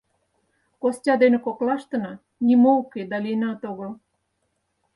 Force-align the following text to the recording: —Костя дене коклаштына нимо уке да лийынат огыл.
—Костя 0.81 1.13
дене 1.21 1.37
коклаштына 1.45 2.13
нимо 2.45 2.71
уке 2.81 3.01
да 3.11 3.17
лийынат 3.23 3.61
огыл. 3.71 3.91